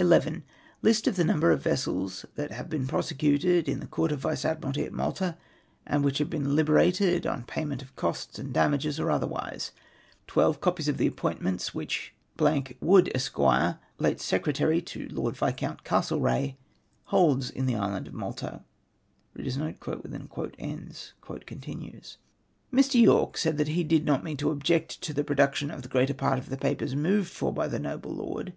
[0.00, 0.42] 11.
[0.82, 4.44] List of the number of vessels that have been prosecuted in the Court of Vice
[4.44, 5.36] Ad miralty at ]\lalta,
[5.86, 9.70] and which have been liberated on payment of costs and damages or otherwise.
[10.26, 10.60] 12.
[10.60, 12.12] Copies of the Ap pointments which
[12.80, 16.56] Wood, Esq., late Secretary to Lord Viscount Castlereagh,
[17.10, 18.64] liolds in the island of Malta.'
[19.36, 20.02] "Mr.
[23.00, 26.40] Yorke said that he did not mean to object to*the production of the greater part
[26.40, 28.52] of the papers moved for by the noble lord.